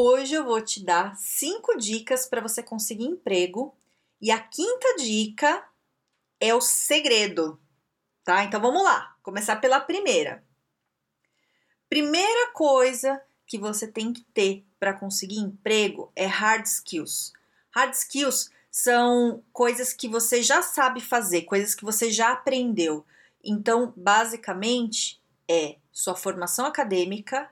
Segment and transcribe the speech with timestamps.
[0.00, 3.76] Hoje eu vou te dar cinco dicas para você conseguir emprego
[4.22, 5.68] e a quinta dica
[6.38, 7.60] é o segredo,
[8.22, 8.44] tá?
[8.44, 10.44] Então vamos lá, começar pela primeira.
[11.88, 17.32] Primeira coisa que você tem que ter para conseguir emprego é hard skills.
[17.72, 23.04] Hard skills são coisas que você já sabe fazer, coisas que você já aprendeu.
[23.42, 27.50] Então, basicamente, é sua formação acadêmica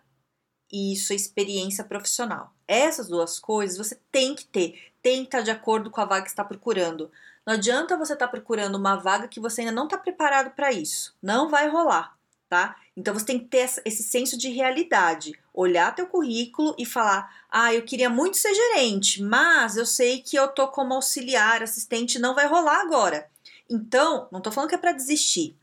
[0.72, 2.52] e sua experiência profissional.
[2.66, 6.22] Essas duas coisas você tem que ter, tem que estar de acordo com a vaga
[6.22, 7.10] que está procurando.
[7.46, 10.73] Não adianta você estar tá procurando uma vaga que você ainda não está preparado para
[10.73, 11.14] isso.
[11.23, 12.16] Não vai rolar,
[12.48, 12.76] tá?
[12.96, 17.73] Então você tem que ter esse senso de realidade, olhar teu currículo e falar: "Ah,
[17.73, 22.34] eu queria muito ser gerente, mas eu sei que eu tô como auxiliar, assistente, não
[22.34, 23.28] vai rolar agora".
[23.70, 25.56] Então, não tô falando que é para desistir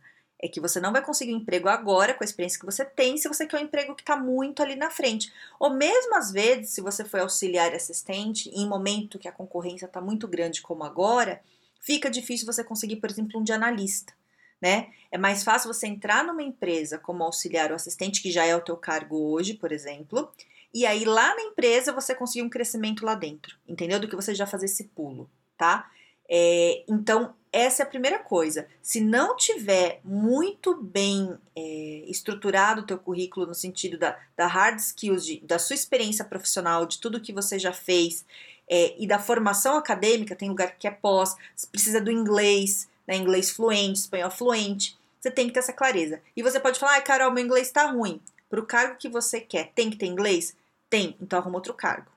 [0.43, 3.17] é que você não vai conseguir um emprego agora com a experiência que você tem
[3.17, 5.31] se você quer um emprego que está muito ali na frente.
[5.57, 9.85] Ou mesmo às vezes, se você foi auxiliar e assistente, em momento que a concorrência
[9.85, 11.41] está muito grande como agora,
[11.79, 14.13] fica difícil você conseguir, por exemplo, um de analista.
[14.61, 14.89] Né?
[15.09, 18.61] É mais fácil você entrar numa empresa como auxiliar ou assistente, que já é o
[18.61, 20.29] teu cargo hoje, por exemplo,
[20.73, 23.97] e aí lá na empresa você conseguir um crescimento lá dentro, entendeu?
[23.97, 25.89] Do que você já fazer esse pulo, tá?
[26.35, 28.67] É, então, essa é a primeira coisa.
[28.81, 34.79] Se não tiver muito bem é, estruturado o teu currículo no sentido da, da hard
[34.79, 38.25] skills, de, da sua experiência profissional, de tudo que você já fez
[38.67, 41.35] é, e da formação acadêmica, tem lugar que é pós,
[41.71, 46.19] precisa do inglês, né, inglês fluente, espanhol fluente, você tem que ter essa clareza.
[46.35, 48.19] E você pode falar, ai Carol, meu inglês está ruim.
[48.49, 50.55] Para o cargo que você quer, tem que ter inglês?
[50.89, 52.12] Tem, então arruma outro cargo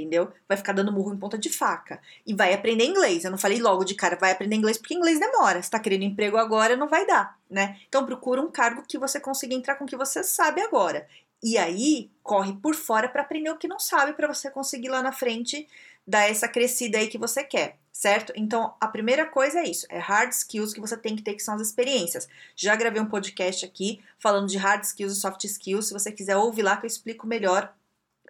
[0.00, 0.32] entendeu?
[0.48, 2.00] Vai ficar dando murro em ponta de faca.
[2.26, 3.24] E vai aprender inglês.
[3.24, 5.62] Eu não falei logo de cara, vai aprender inglês porque inglês demora.
[5.62, 7.78] Se tá querendo emprego agora, não vai dar, né?
[7.88, 11.06] Então procura um cargo que você consiga entrar com o que você sabe agora.
[11.42, 15.02] E aí, corre por fora para aprender o que não sabe para você conseguir lá
[15.02, 15.66] na frente
[16.06, 18.32] dar essa crescida aí que você quer, certo?
[18.36, 21.42] Então, a primeira coisa é isso, é hard skills que você tem que ter, que
[21.42, 22.28] são as experiências.
[22.56, 26.36] Já gravei um podcast aqui falando de hard skills e soft skills, se você quiser
[26.36, 27.72] ouvir lá que eu explico melhor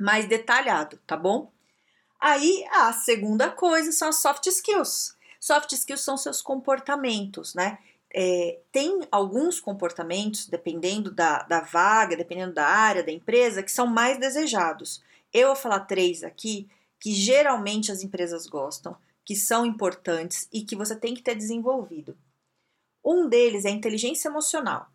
[0.01, 1.51] mais detalhado, tá bom?
[2.21, 5.17] Aí a segunda coisa são as soft skills.
[5.41, 7.79] Soft skills são seus comportamentos, né?
[8.13, 13.87] É, tem alguns comportamentos, dependendo da, da vaga, dependendo da área, da empresa, que são
[13.87, 15.03] mais desejados.
[15.33, 20.77] Eu vou falar três aqui que geralmente as empresas gostam, que são importantes e que
[20.77, 22.19] você tem que ter desenvolvido.
[23.03, 24.89] Um deles é inteligência emocional.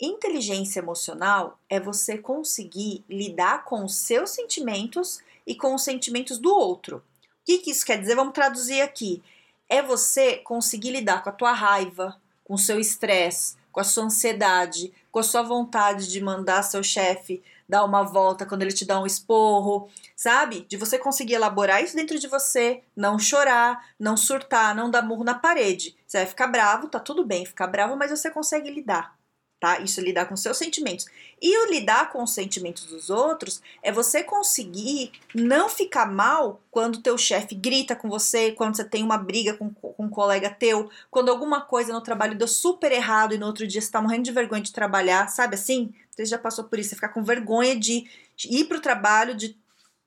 [0.00, 6.54] Inteligência emocional é você conseguir lidar com os seus sentimentos e com os sentimentos do
[6.54, 6.98] outro.
[6.98, 7.02] O
[7.46, 8.14] que, que isso quer dizer?
[8.14, 9.22] Vamos traduzir aqui.
[9.66, 14.04] É você conseguir lidar com a tua raiva, com o seu estresse, com a sua
[14.04, 18.86] ansiedade, com a sua vontade de mandar seu chefe dar uma volta quando ele te
[18.86, 20.64] dá um esporro, sabe?
[20.68, 25.22] De você conseguir elaborar isso dentro de você, não chorar, não surtar, não dar murro
[25.22, 25.94] na parede.
[26.06, 29.17] Você vai ficar bravo, tá tudo bem ficar bravo, mas você consegue lidar
[29.60, 29.80] tá?
[29.80, 31.06] Isso é lidar com seus sentimentos.
[31.40, 37.02] E o lidar com os sentimentos dos outros é você conseguir não ficar mal quando
[37.02, 40.90] teu chefe grita com você, quando você tem uma briga com, com um colega teu,
[41.10, 44.24] quando alguma coisa no trabalho deu super errado e no outro dia você tá morrendo
[44.24, 45.92] de vergonha de trabalhar, sabe assim?
[46.10, 48.06] Você já passou por isso, você ficar com vergonha de
[48.44, 49.56] ir pro trabalho, de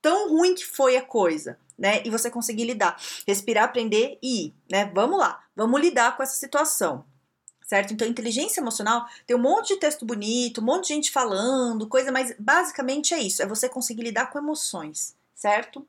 [0.02, 1.58] tão ruim que foi a coisa.
[1.78, 2.02] Né?
[2.06, 2.96] E você conseguir lidar,
[3.26, 4.92] respirar, aprender e ir, né?
[4.94, 7.04] Vamos lá, vamos lidar com essa situação
[7.72, 7.94] certo?
[7.94, 12.12] Então, inteligência emocional tem um monte de texto bonito, um monte de gente falando, coisa,
[12.12, 15.88] mas basicamente é isso: é você conseguir lidar com emoções, certo?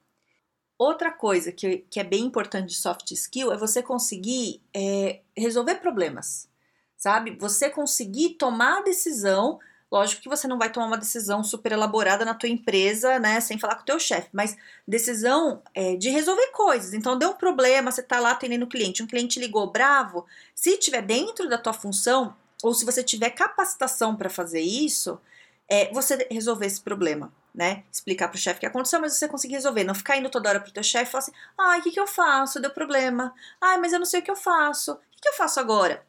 [0.78, 5.76] Outra coisa que, que é bem importante de soft skill é você conseguir é, resolver
[5.76, 6.48] problemas,
[6.96, 7.36] sabe?
[7.40, 9.58] Você conseguir tomar a decisão
[9.92, 13.58] Lógico que você não vai tomar uma decisão super elaborada na tua empresa, né, sem
[13.58, 14.56] falar com o teu chefe, mas
[14.88, 16.94] decisão é, de resolver coisas.
[16.94, 20.24] Então, deu um problema, você tá lá atendendo o cliente, um cliente ligou bravo,
[20.54, 25.20] se tiver dentro da tua função, ou se você tiver capacitação para fazer isso,
[25.68, 27.84] é você resolver esse problema, né?
[27.92, 29.84] Explicar pro chefe o que aconteceu, mas você conseguir resolver.
[29.84, 32.00] Não ficar indo toda hora pro teu chefe e falar assim, ai, o que, que
[32.00, 32.60] eu faço?
[32.60, 33.34] Deu problema.
[33.60, 34.92] Ai, mas eu não sei o que eu faço.
[34.92, 36.02] O que, que eu faço agora?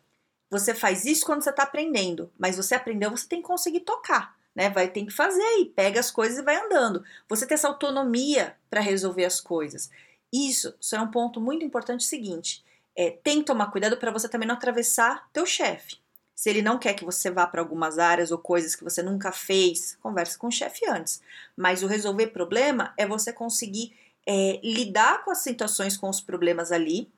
[0.53, 4.38] Você faz isso quando você está aprendendo, mas você aprendeu, você tem que conseguir tocar,
[4.53, 4.69] né?
[4.69, 7.03] Vai ter que fazer aí, pega as coisas e vai andando.
[7.27, 9.89] Você tem essa autonomia para resolver as coisas.
[10.31, 12.63] Isso, isso é um ponto muito importante seguinte.
[12.95, 15.97] É, tem que tomar cuidado para você também não atravessar teu chefe.
[16.35, 19.31] Se ele não quer que você vá para algumas áreas ou coisas que você nunca
[19.31, 21.19] fez, converse com o chefe antes.
[21.57, 26.71] Mas o resolver problema é você conseguir é, lidar com as situações, com os problemas
[26.71, 27.11] ali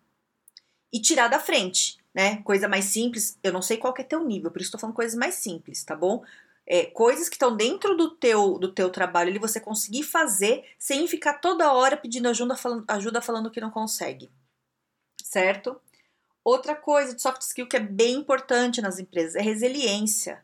[0.94, 2.42] e tirar da frente, né?
[2.44, 3.38] Coisa mais simples.
[3.44, 5.94] Eu não sei qual é teu nível, por isso estou falando coisas mais simples, tá
[5.94, 6.24] bom?
[6.66, 11.08] É, coisas que estão dentro do teu, do teu trabalho ali, você conseguir fazer sem
[11.08, 14.32] ficar toda hora pedindo ajuda falando, ajuda falando que não consegue,
[15.22, 15.80] certo?
[16.44, 20.44] Outra coisa de soft skill que é bem importante nas empresas é resiliência.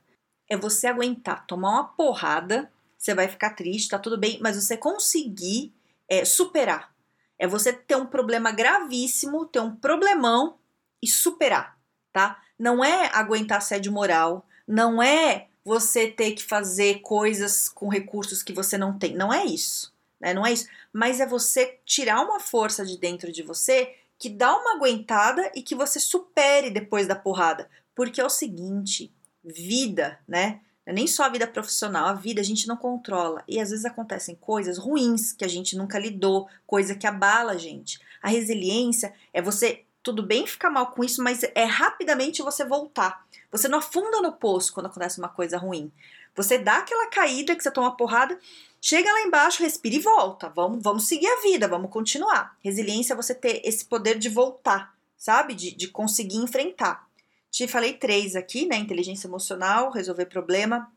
[0.50, 4.76] É você aguentar, tomar uma porrada, você vai ficar triste, tá tudo bem, mas você
[4.76, 5.74] conseguir
[6.10, 6.94] é, superar.
[7.40, 10.60] É você ter um problema gravíssimo, ter um problemão
[11.02, 11.78] e superar,
[12.12, 12.42] tá?
[12.58, 18.54] Não é aguentar assédio moral, não é você ter que fazer coisas com recursos que
[18.54, 19.16] você não tem.
[19.16, 20.34] Não é isso, né?
[20.34, 20.68] Não é isso.
[20.92, 25.62] Mas é você tirar uma força de dentro de você que dá uma aguentada e
[25.62, 27.70] que você supere depois da porrada.
[27.96, 29.12] Porque é o seguinte,
[29.44, 30.62] vida, né?
[30.86, 33.44] É nem só a vida profissional, a vida a gente não controla.
[33.48, 37.58] E às vezes acontecem coisas ruins que a gente nunca lidou, coisa que abala a
[37.58, 38.00] gente.
[38.22, 43.26] A resiliência é você, tudo bem ficar mal com isso, mas é rapidamente você voltar.
[43.52, 45.92] Você não afunda no poço quando acontece uma coisa ruim.
[46.36, 48.40] Você dá aquela caída que você toma porrada,
[48.82, 50.50] chega lá embaixo, respira e volta.
[50.50, 52.58] Vamos, vamos seguir a vida, vamos continuar.
[52.64, 55.54] Resiliência é você ter esse poder de voltar, sabe?
[55.54, 57.08] De, de conseguir enfrentar.
[57.50, 58.78] Te falei três aqui, né?
[58.78, 60.90] Inteligência emocional, resolver problema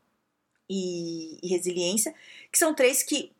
[0.69, 2.15] e, e resiliência,
[2.49, 3.31] que são três que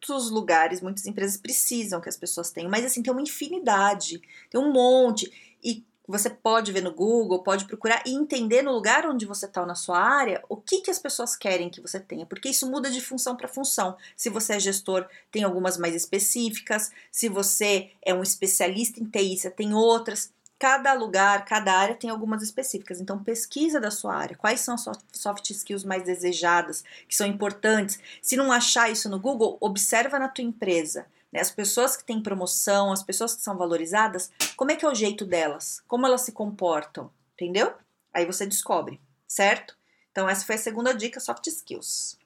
[0.00, 4.60] muitos lugares, muitas empresas precisam que as pessoas tenham, mas assim, tem uma infinidade, tem
[4.60, 5.30] um monte.
[5.62, 9.64] E você pode ver no Google, pode procurar e entender no lugar onde você está
[9.64, 12.90] na sua área o que, que as pessoas querem que você tenha, porque isso muda
[12.90, 13.96] de função para função.
[14.16, 19.36] Se você é gestor, tem algumas mais específicas, se você é um especialista em TI,
[19.36, 20.32] você tem outras.
[20.60, 23.00] Cada lugar, cada área tem algumas específicas.
[23.00, 24.36] Então, pesquisa da sua área.
[24.36, 27.98] Quais são as soft skills mais desejadas, que são importantes?
[28.20, 31.06] Se não achar isso no Google, observa na tua empresa.
[31.32, 31.40] Né?
[31.40, 34.94] As pessoas que têm promoção, as pessoas que são valorizadas, como é que é o
[34.94, 35.82] jeito delas?
[35.88, 37.10] Como elas se comportam?
[37.32, 37.72] Entendeu?
[38.12, 39.74] Aí você descobre, certo?
[40.12, 42.18] Então, essa foi a segunda dica, soft skills.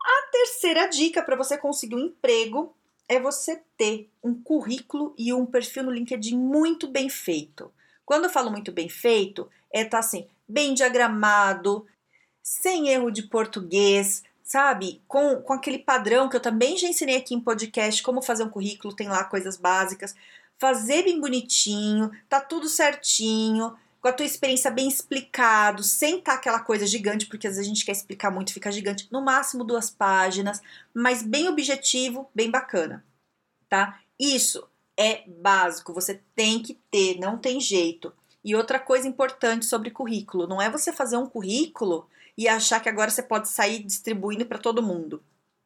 [0.00, 2.72] A terceira dica para você conseguir um emprego
[3.12, 7.72] é você ter um currículo e um perfil no LinkedIn muito bem feito.
[8.04, 11.86] Quando eu falo muito bem feito, é tá assim, bem diagramado,
[12.42, 15.00] sem erro de português, sabe?
[15.06, 18.50] Com, com aquele padrão que eu também já ensinei aqui em podcast, como fazer um
[18.50, 20.14] currículo, tem lá coisas básicas.
[20.58, 26.58] Fazer bem bonitinho, tá tudo certinho, com a tua experiência bem explicado, sem tá aquela
[26.58, 29.06] coisa gigante, porque às vezes a gente quer explicar muito, fica gigante.
[29.12, 30.60] No máximo duas páginas,
[30.92, 33.04] mas bem objetivo, bem bacana,
[33.68, 34.00] tá?
[34.18, 38.12] Isso é básico, você tem que ter, não tem jeito.
[38.44, 42.88] E outra coisa importante sobre currículo, não é você fazer um currículo e achar que
[42.88, 45.22] agora você pode sair distribuindo para todo mundo.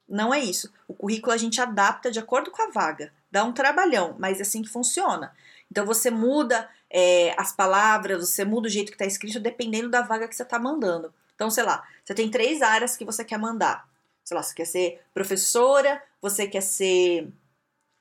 [0.06, 0.70] Não é isso.
[0.86, 3.12] O currículo a gente adapta de acordo com a vaga.
[3.30, 5.34] Dá um trabalhão, mas é assim que funciona.
[5.70, 10.00] Então você muda é, as palavras, você muda o jeito que está escrito dependendo da
[10.00, 11.12] vaga que você está mandando.
[11.34, 13.86] Então, sei lá, você tem três áreas que você quer mandar.
[14.24, 17.28] Sei lá, você quer ser professora, você quer ser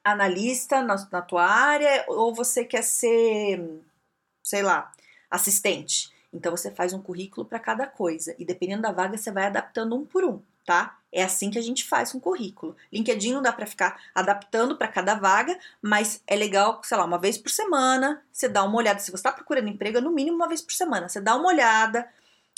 [0.02, 3.82] analista na, na tua área, ou você quer ser,
[4.42, 4.90] sei lá,
[5.30, 6.10] assistente.
[6.36, 9.96] Então você faz um currículo para cada coisa e dependendo da vaga você vai adaptando
[9.96, 11.00] um por um, tá?
[11.10, 12.76] É assim que a gente faz um currículo.
[12.92, 17.18] LinkedIn não dá para ficar adaptando para cada vaga, mas é legal, sei lá, uma
[17.18, 19.00] vez por semana, você dá uma olhada.
[19.00, 21.48] Se você está procurando emprego, é no mínimo uma vez por semana, você dá uma
[21.48, 22.06] olhada,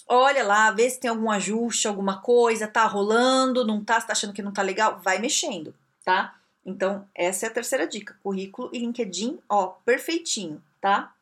[0.08, 4.14] olha lá, vê se tem algum ajuste, alguma coisa, tá rolando, não tá, você tá
[4.14, 6.34] achando que não tá legal, vai mexendo, tá?
[6.66, 11.14] Então, essa é a terceira dica, currículo e LinkedIn, ó, perfeitinho, tá?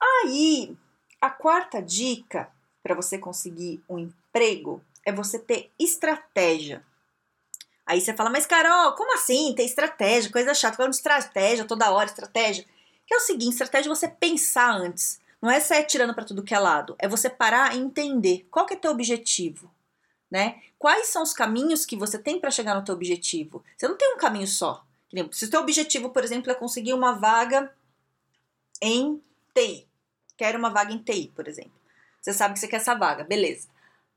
[0.00, 0.76] Aí,
[1.20, 2.50] a quarta dica
[2.82, 6.84] para você conseguir um emprego é você ter estratégia.
[7.84, 9.54] Aí você fala, mas Carol, como assim?
[9.54, 12.64] Ter estratégia, coisa chata, falando estratégia toda hora, estratégia.
[13.06, 15.20] Que é o seguinte, estratégia é você pensar antes.
[15.42, 16.94] Não é sair tirando para tudo que é lado.
[16.98, 19.70] É você parar e entender qual que é teu objetivo,
[20.30, 20.62] né?
[20.78, 23.64] Quais são os caminhos que você tem para chegar no teu objetivo?
[23.76, 24.84] Você não tem um caminho só.
[25.32, 27.74] Se o teu objetivo, por exemplo, é conseguir uma vaga
[28.80, 29.20] em
[29.52, 29.89] TI,
[30.40, 31.78] quero uma vaga em TI, por exemplo.
[32.18, 33.68] Você sabe que você quer essa vaga, beleza.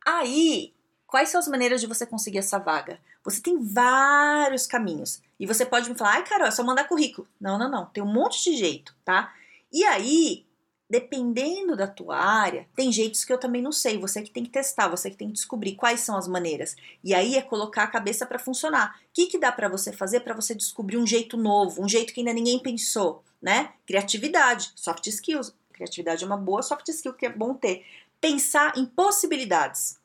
[0.05, 0.73] Aí,
[1.05, 2.97] quais são as maneiras de você conseguir essa vaga?
[3.25, 5.21] Você tem vários caminhos.
[5.37, 7.27] E você pode me falar, ai, Carol, é só mandar currículo.
[7.41, 7.87] Não, não, não.
[7.87, 9.33] Tem um monte de jeito, tá?
[9.69, 10.45] E aí,
[10.89, 13.97] dependendo da tua área, tem jeitos que eu também não sei.
[13.97, 16.73] Você que tem que testar, você que tem que descobrir quais são as maneiras.
[17.03, 18.95] E aí é colocar a cabeça para funcionar.
[18.97, 22.13] O que, que dá para você fazer para você descobrir um jeito novo, um jeito
[22.13, 23.73] que ainda ninguém pensou, né?
[23.85, 25.53] Criatividade, soft skills.
[25.83, 27.85] Criatividade é uma boa soft skill que é bom ter.
[28.21, 29.99] Pensar em possibilidades.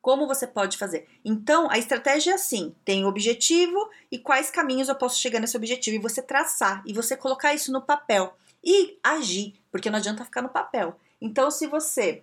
[0.00, 1.08] Como você pode fazer?
[1.24, 5.56] Então, a estratégia é assim: tem o objetivo e quais caminhos eu posso chegar nesse
[5.56, 10.24] objetivo, e você traçar e você colocar isso no papel e agir, porque não adianta
[10.24, 10.96] ficar no papel.
[11.20, 12.22] Então, se você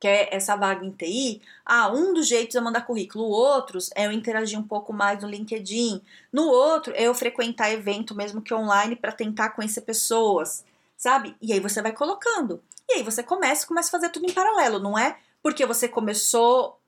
[0.00, 4.12] quer essa vaga em TI, ah, um dos jeitos é mandar currículo, outros é eu
[4.12, 8.96] interagir um pouco mais no LinkedIn, no outro é eu frequentar evento mesmo que online
[8.96, 10.64] para tentar conhecer pessoas,
[10.96, 11.36] sabe?
[11.40, 12.62] E aí você vai colocando.
[12.88, 15.18] E aí você começa, começa a fazer tudo em paralelo, não é?
[15.42, 16.80] Porque você começou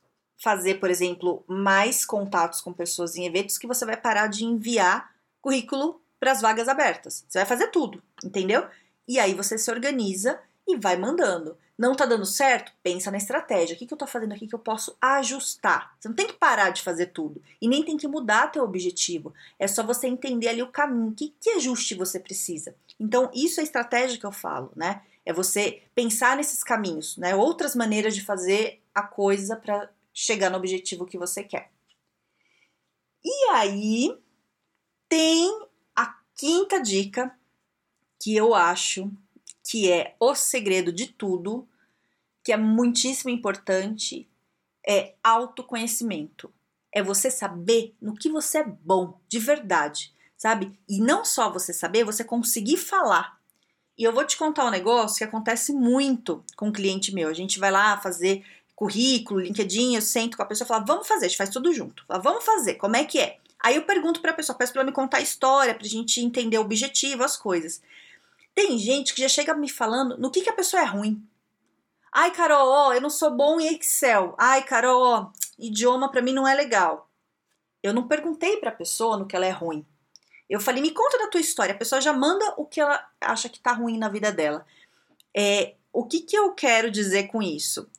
[0.42, 5.10] fazer, por exemplo, mais contatos com pessoas em eventos que você vai parar de enviar
[5.40, 7.25] currículo para as vagas abertas.
[7.28, 8.66] Você vai fazer tudo, entendeu?
[9.08, 11.56] E aí você se organiza e vai mandando.
[11.78, 12.73] Não tá dando certo?
[12.83, 13.75] Pensa na estratégia.
[13.75, 15.95] O que, que eu tô fazendo aqui que eu posso ajustar?
[15.99, 17.42] Você não tem que parar de fazer tudo.
[17.61, 19.35] E nem tem que mudar teu objetivo.
[19.59, 21.14] É só você entender ali o caminho.
[21.14, 22.75] Que, que ajuste você precisa?
[22.99, 25.02] Então, isso é a estratégia que eu falo, né?
[25.25, 27.35] É você pensar nesses caminhos, né?
[27.35, 31.71] Outras maneiras de fazer a coisa para chegar no objetivo que você quer.
[33.23, 34.18] E aí
[35.09, 35.66] tem
[36.37, 37.35] quinta dica,
[38.21, 39.11] que eu acho
[39.68, 41.68] que é o segredo de tudo,
[42.44, 44.28] que é muitíssimo importante,
[44.87, 46.52] é autoconhecimento.
[46.92, 50.78] É você saber no que você é bom, de verdade, sabe?
[50.88, 53.38] E não só você saber, você conseguir falar.
[53.99, 57.28] E eu vou te contar um negócio que acontece muito com um cliente meu.
[57.28, 58.44] A gente vai lá fazer
[58.75, 61.73] currículo, LinkedIn, eu sento com a pessoa e falo, vamos fazer, a gente faz tudo
[61.73, 62.04] junto.
[62.06, 63.38] Falo, vamos fazer, como é que é?
[63.58, 65.88] Aí eu pergunto para a pessoa, peço para ela me contar a história, para a
[65.88, 67.82] gente entender o objetivo, as coisas.
[68.56, 71.22] Tem gente que já chega me falando no que, que a pessoa é ruim.
[72.10, 74.34] Ai, Carol, ó, eu não sou bom em Excel.
[74.38, 77.10] Ai, Carol, ó, idioma para mim não é legal.
[77.82, 79.84] Eu não perguntei para a pessoa no que ela é ruim.
[80.48, 81.75] Eu falei, me conta da tua história.
[81.75, 84.64] A pessoa já manda o que ela acha que tá ruim na vida dela.
[85.36, 87.90] É, o que, que eu quero dizer com isso?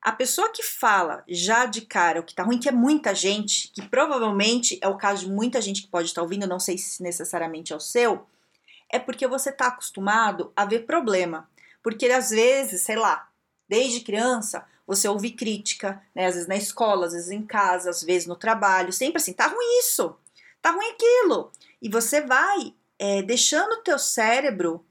[0.00, 3.68] A pessoa que fala já de cara o que tá ruim, que é muita gente,
[3.68, 6.76] que provavelmente é o caso de muita gente que pode estar tá ouvindo, não sei
[6.76, 8.26] se necessariamente é o seu,
[8.92, 11.50] é porque você tá acostumado a ver problema.
[11.82, 13.28] Porque às vezes, sei lá,
[13.68, 16.26] desde criança, você ouve crítica, né?
[16.26, 19.46] Às vezes na escola, às vezes em casa, às vezes no trabalho, sempre assim, tá
[19.46, 20.14] ruim isso,
[20.60, 21.50] tá ruim aquilo.
[21.80, 24.84] E você vai é, deixando o teu cérebro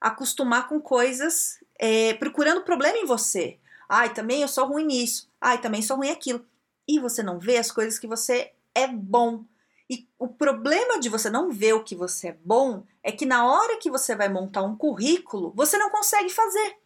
[0.00, 3.58] acostumar com coisas, é, procurando problema em você.
[3.88, 5.28] Ai, também eu sou ruim nisso.
[5.40, 6.44] Ai, também sou ruim aquilo.
[6.86, 9.44] E você não vê as coisas que você é bom.
[9.88, 13.46] E o problema de você não ver o que você é bom é que na
[13.46, 16.76] hora que você vai montar um currículo, você não consegue fazer.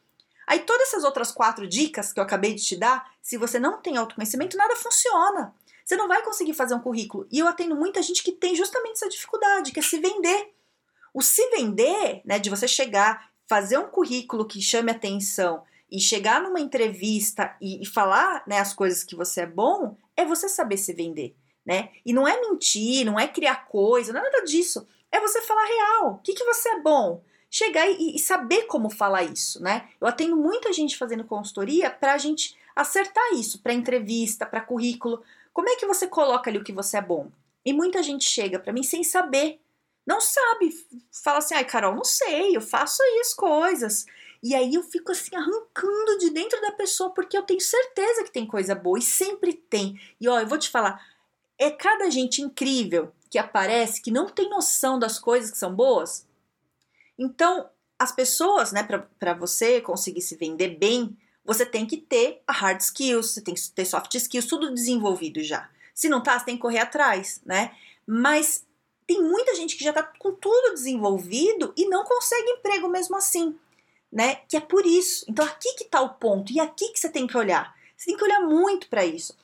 [0.47, 3.81] Aí todas essas outras quatro dicas que eu acabei de te dar, se você não
[3.81, 5.55] tem autoconhecimento, nada funciona.
[5.85, 7.27] Você não vai conseguir fazer um currículo.
[7.31, 10.53] E eu atendo muita gente que tem justamente essa dificuldade, que é se vender.
[11.15, 16.41] O se vender, né, de você chegar, fazer um currículo que chame atenção, e chegar
[16.41, 20.77] numa entrevista e, e falar né, as coisas que você é bom, é você saber
[20.77, 21.91] se vender, né?
[22.05, 24.87] E não é mentir, não é criar coisa, é nada disso.
[25.11, 26.15] É você falar real.
[26.15, 27.23] O que, que você é bom?
[27.51, 29.89] Chegar e, e saber como falar isso, né?
[30.01, 35.23] Eu atendo muita gente fazendo consultoria para a gente acertar isso, para entrevista, para currículo.
[35.53, 37.31] Como é que você coloca ali o que você é bom?
[37.65, 39.61] E muita gente chega para mim sem saber.
[40.07, 40.71] Não sabe.
[41.23, 44.07] Fala assim, ai, Carol, não sei, eu faço aí as coisas.
[44.43, 48.33] E aí eu fico assim arrancando de dentro da pessoa porque eu tenho certeza que
[48.33, 50.01] tem coisa boa e sempre tem.
[50.19, 51.05] E ó, eu vou te falar,
[51.61, 56.27] é cada gente incrível que aparece que não tem noção das coisas que são boas.
[57.17, 62.53] Então, as pessoas, né, para você conseguir se vender bem, você tem que ter a
[62.53, 65.71] hard skills, você tem que ter soft skills, tudo desenvolvido já.
[65.95, 67.77] Se não tá, você tem que correr atrás, né?
[68.07, 68.67] Mas
[69.07, 73.57] tem muita gente que já tá com tudo desenvolvido e não consegue emprego mesmo assim
[74.11, 74.37] né?
[74.49, 75.25] Que é por isso.
[75.29, 77.75] Então aqui que tá o ponto e aqui que você tem que olhar.
[77.97, 79.37] Você tem que olhar muito para isso.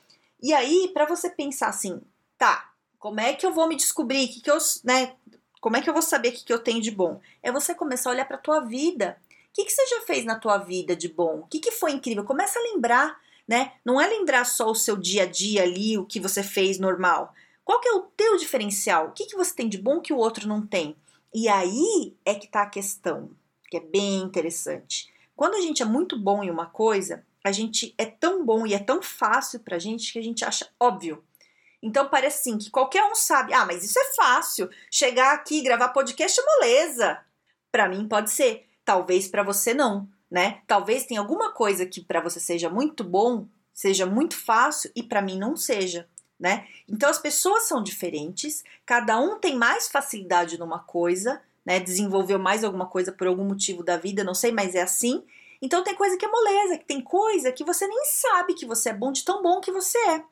[0.47, 2.01] E aí, para você pensar assim,
[2.39, 4.29] tá, como é que eu vou me descobrir?
[4.29, 5.17] Que que eu, né?
[5.61, 7.21] Como é que eu vou saber o que, que eu tenho de bom?
[7.43, 9.21] É você começar a olhar para tua vida.
[9.29, 11.41] O que, que você já fez na tua vida de bom?
[11.41, 12.23] O que, que foi incrível?
[12.23, 13.73] Começa a lembrar, né?
[13.85, 17.35] Não é lembrar só o seu dia a dia ali, o que você fez normal.
[17.65, 19.09] Qual que é o teu diferencial?
[19.09, 20.95] O que, que você tem de bom que o outro não tem?
[21.35, 23.31] E aí é que tá a questão
[23.69, 25.13] que é bem interessante.
[25.35, 28.75] Quando a gente é muito bom em uma coisa, a gente é tão bom e
[28.75, 31.23] é tão fácil pra gente que a gente acha óbvio.
[31.81, 34.69] Então parece assim que qualquer um sabe, ah, mas isso é fácil.
[34.91, 37.21] Chegar aqui gravar podcast é moleza.
[37.71, 38.67] Para mim pode ser.
[38.85, 40.61] talvez para você não, né?
[40.67, 45.23] Talvez tenha alguma coisa que para você seja muito bom, seja muito fácil e para
[45.23, 46.09] mim não seja,
[46.41, 46.67] né?
[46.89, 51.79] Então as pessoas são diferentes, cada um tem mais facilidade numa coisa, né?
[51.79, 55.23] Desenvolveu mais alguma coisa por algum motivo da vida, não sei, mas é assim.
[55.61, 58.91] Então tem coisa que é moleza, que tem coisa que você nem sabe que você
[58.91, 60.25] é bom de tão bom que você é.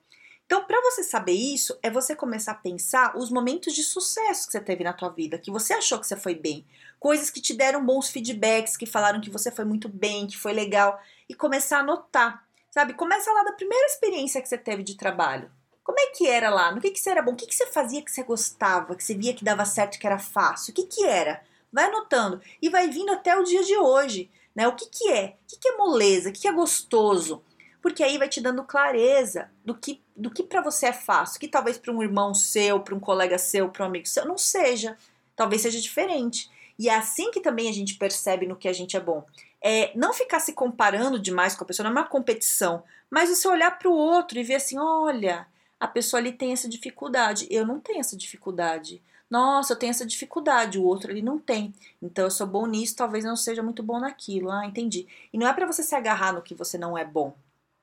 [0.46, 4.52] Então, para você saber isso, é você começar a pensar os momentos de sucesso que
[4.52, 6.66] você teve na tua vida, que você achou que você foi bem,
[7.00, 10.52] coisas que te deram bons feedbacks, que falaram que você foi muito bem, que foi
[10.52, 12.92] legal, e começar a anotar, sabe?
[12.92, 15.50] Começa lá da primeira experiência que você teve de trabalho.
[15.82, 16.72] Como é que era lá?
[16.72, 17.32] No que, que você era bom?
[17.32, 20.06] O que, que você fazia que você gostava, que você via que dava certo, que
[20.06, 20.72] era fácil?
[20.72, 21.42] O que, que era?
[21.72, 24.30] Vai anotando e vai vindo até o dia de hoje.
[24.54, 24.68] Né?
[24.68, 25.36] O que, que é?
[25.42, 26.28] O que, que é moleza?
[26.28, 27.42] O que, que é gostoso?
[27.82, 31.48] Porque aí vai te dando clareza do que, do que para você é fácil, que
[31.48, 34.96] talvez para um irmão seu, para um colega seu, para um amigo seu, não seja.
[35.36, 36.50] Talvez seja diferente.
[36.78, 39.24] E é assim que também a gente percebe no que a gente é bom.
[39.62, 43.46] É não ficar se comparando demais com a pessoa, não é uma competição, mas você
[43.48, 45.46] olhar para o outro e ver assim: olha,
[45.78, 49.02] a pessoa ali tem essa dificuldade, eu não tenho essa dificuldade.
[49.34, 51.74] Nossa, eu tenho essa dificuldade, o outro ali não tem.
[52.00, 54.48] Então eu sou bom nisso, talvez não seja muito bom naquilo.
[54.48, 55.08] Ah, entendi.
[55.32, 57.34] E não é para você se agarrar no que você não é bom.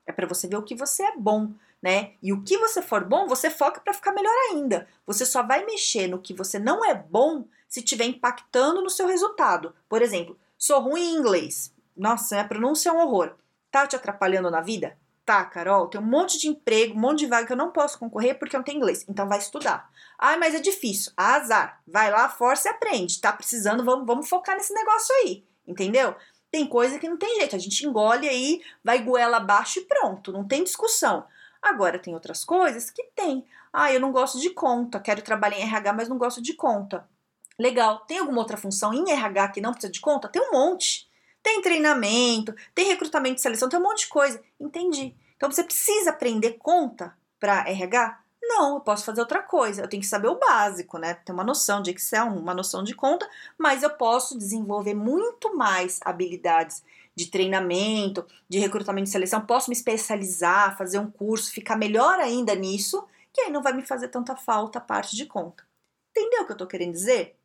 [0.06, 1.50] É para você ver o que você é bom,
[1.82, 2.12] né?
[2.22, 4.88] E o que você for bom, você foca para ficar melhor ainda.
[5.06, 9.06] Você só vai mexer no que você não é bom se estiver impactando no seu
[9.06, 9.74] resultado.
[9.90, 11.70] Por exemplo, sou ruim em inglês.
[11.94, 13.34] Nossa, minha pronúncia é um horror.
[13.70, 14.96] Tá te atrapalhando na vida?
[15.24, 17.98] Tá, Carol, tem um monte de emprego, um monte de vaga que eu não posso
[17.98, 19.04] concorrer porque eu não tenho inglês.
[19.08, 19.88] Então vai estudar.
[20.18, 21.12] Ah, mas é difícil.
[21.16, 21.80] Azar.
[21.86, 23.20] Vai lá, força e aprende.
[23.20, 25.44] Tá precisando, vamos, vamos focar nesse negócio aí.
[25.66, 26.16] Entendeu?
[26.50, 27.54] Tem coisa que não tem jeito.
[27.54, 30.32] A gente engole aí, vai goela abaixo e pronto.
[30.32, 31.24] Não tem discussão.
[31.62, 33.46] Agora tem outras coisas que tem.
[33.72, 34.98] Ah, eu não gosto de conta.
[34.98, 37.08] Quero trabalhar em RH, mas não gosto de conta.
[37.56, 38.00] Legal.
[38.00, 40.28] Tem alguma outra função em RH que não precisa de conta?
[40.28, 41.08] Tem um monte.
[41.42, 44.40] Tem treinamento, tem recrutamento de seleção, tem um monte de coisa.
[44.60, 45.14] Entendi.
[45.36, 48.20] Então você precisa aprender conta para RH?
[48.40, 49.82] Não, eu posso fazer outra coisa.
[49.82, 51.14] Eu tenho que saber o básico, né?
[51.14, 56.00] Ter uma noção de Excel, uma noção de conta, mas eu posso desenvolver muito mais
[56.04, 56.82] habilidades
[57.14, 59.40] de treinamento, de recrutamento de seleção.
[59.40, 63.82] Posso me especializar, fazer um curso, ficar melhor ainda nisso, que aí não vai me
[63.82, 65.64] fazer tanta falta a parte de conta.
[66.10, 67.36] Entendeu o que eu estou querendo dizer?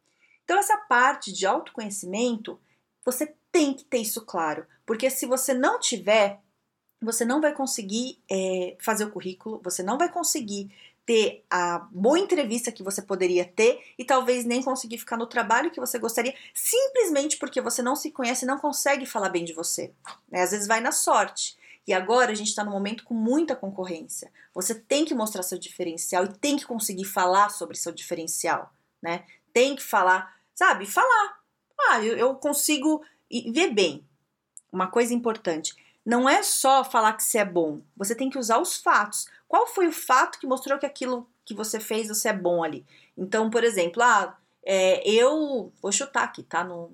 [0.44, 2.60] Então, essa parte de autoconhecimento,
[3.04, 6.40] você tem que ter isso claro, porque se você não tiver,
[7.02, 10.72] você não vai conseguir é, fazer o currículo, você não vai conseguir
[11.08, 15.72] ter a boa entrevista que você poderia ter e talvez nem conseguir ficar no trabalho
[15.72, 19.54] que você gostaria, simplesmente porque você não se conhece e não consegue falar bem de
[19.54, 19.92] você.
[20.30, 20.44] Né?
[20.44, 21.58] Às vezes vai na sorte.
[21.88, 24.32] E agora a gente está num momento com muita concorrência.
[24.54, 29.24] Você tem que mostrar seu diferencial e tem que conseguir falar sobre seu diferencial, né?
[29.52, 30.86] Tem que falar, sabe?
[30.86, 31.40] Falar.
[31.90, 34.04] Ah, eu, eu consigo e vê bem,
[34.72, 38.60] uma coisa importante, não é só falar que você é bom, você tem que usar
[38.60, 39.28] os fatos.
[39.48, 42.86] Qual foi o fato que mostrou que aquilo que você fez você é bom ali?
[43.18, 46.64] Então, por exemplo, ah, é, eu vou chutar aqui, tá?
[46.64, 46.92] No,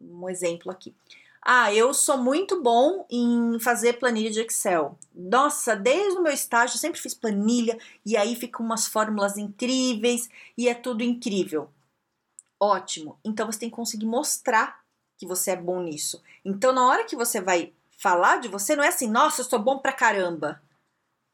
[0.00, 0.94] um exemplo aqui.
[1.40, 4.98] Ah, eu sou muito bom em fazer planilha de Excel.
[5.14, 10.28] Nossa, desde o meu estágio eu sempre fiz planilha e aí ficam umas fórmulas incríveis
[10.58, 11.70] e é tudo incrível.
[12.58, 13.18] Ótimo.
[13.24, 14.84] Então você tem que conseguir mostrar
[15.18, 16.22] que você é bom nisso.
[16.44, 19.58] Então, na hora que você vai falar de você, não é assim, nossa, eu sou
[19.58, 20.60] bom pra caramba.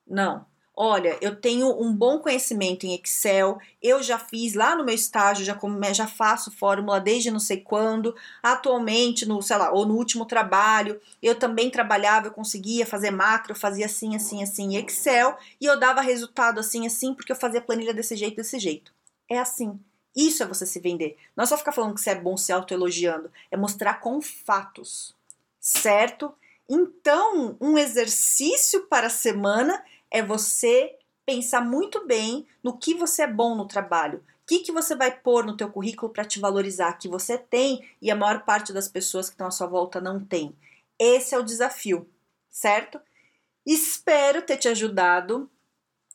[0.06, 0.46] Não.
[0.74, 5.44] Olha, eu tenho um bom conhecimento em Excel, eu já fiz lá no meu estágio,
[5.44, 5.58] já,
[5.92, 10.98] já faço fórmula desde não sei quando, atualmente, no, sei lá, ou no último trabalho,
[11.22, 15.66] eu também trabalhava, eu conseguia fazer macro, eu fazia assim, assim, assim em Excel, e
[15.66, 18.94] eu dava resultado assim, assim, porque eu fazia planilha desse jeito, desse jeito.
[19.28, 19.78] É assim.
[20.14, 21.16] Isso é você se vender.
[21.36, 25.14] Não é só ficar falando que você é bom se autoelogiando, é mostrar com fatos,
[25.58, 26.34] certo?
[26.68, 33.26] Então, um exercício para a semana é você pensar muito bem no que você é
[33.26, 34.18] bom no trabalho.
[34.42, 37.88] O que, que você vai pôr no teu currículo para te valorizar que você tem
[38.00, 40.54] e a maior parte das pessoas que estão à sua volta não tem.
[40.98, 42.08] Esse é o desafio,
[42.50, 43.00] certo?
[43.64, 45.48] Espero ter te ajudado.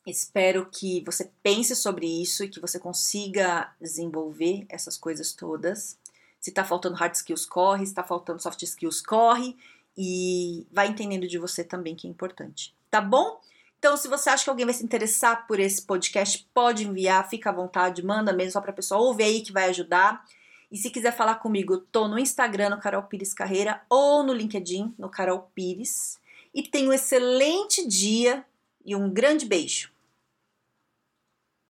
[0.08, 6.00] Espero que você pense sobre isso e que você consiga desenvolver essas coisas todas.
[6.40, 7.86] Se está faltando hard skills, corre.
[7.86, 9.58] Se está faltando soft skills, corre.
[9.98, 12.74] E vai entendendo de você também que é importante.
[12.90, 13.42] Tá bom?
[13.78, 17.50] Então, se você acha que alguém vai se interessar por esse podcast, pode enviar, fica
[17.50, 20.26] à vontade, manda mesmo só para a pessoa ouvir aí que vai ajudar.
[20.72, 24.96] E se quiser falar comigo, tô no Instagram, no Carol Pires Carreira, ou no LinkedIn,
[24.98, 26.18] no Carol Pires.
[26.54, 28.46] E tenha um excelente dia
[28.86, 29.97] e um grande beijo.